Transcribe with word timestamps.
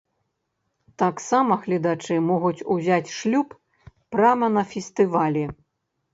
Таксама 1.03 1.57
гледачы 1.65 2.15
могуць 2.31 2.65
узяць 2.77 3.13
шлюб 3.19 3.47
прама 4.17 4.47
на 4.57 4.63
фестывалі. 4.73 5.47